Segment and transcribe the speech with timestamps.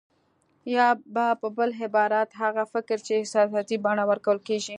[0.75, 0.87] يا
[1.41, 4.69] په بل عبارت هغه فکر چې احساساتي بڼه ورکول کېږي.